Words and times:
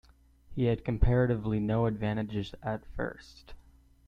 He 0.55 0.63
had 0.65 0.83
comparatively 0.83 1.59
no 1.59 1.85
advantages 1.85 2.55
at 2.63 2.87
first. 2.95 3.53